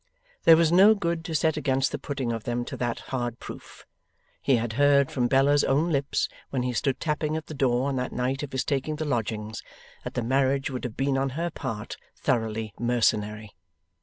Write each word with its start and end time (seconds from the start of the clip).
There 0.45 0.57
was 0.57 0.71
no 0.71 0.95
good 0.95 1.23
to 1.25 1.35
set 1.35 1.57
against 1.57 1.91
the 1.91 1.99
putting 1.99 2.31
of 2.31 2.43
them 2.43 2.65
to 2.65 2.77
that 2.77 3.01
hard 3.13 3.37
proof. 3.37 3.85
He 4.41 4.55
had 4.55 4.73
heard 4.73 5.11
from 5.11 5.27
Bella's 5.27 5.63
own 5.63 5.91
lips 5.91 6.27
when 6.49 6.63
he 6.63 6.73
stood 6.73 6.99
tapping 6.99 7.37
at 7.37 7.45
the 7.45 7.53
door 7.53 7.87
on 7.89 7.97
that 7.97 8.11
night 8.11 8.41
of 8.41 8.51
his 8.51 8.65
taking 8.65 8.95
the 8.95 9.05
lodgings, 9.05 9.61
that 10.03 10.15
the 10.15 10.23
marriage 10.23 10.71
would 10.71 10.85
have 10.85 10.97
been 10.97 11.19
on 11.19 11.29
her 11.37 11.51
part 11.51 11.97
thoroughly 12.15 12.73
mercenary. 12.79 13.51